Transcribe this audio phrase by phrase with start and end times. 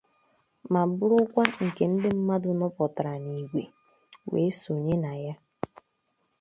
[0.71, 3.63] ma bụrụkwa nke ndị mmadụ nupụtàrà n'ìgwè
[4.31, 5.33] wee sonye na ya.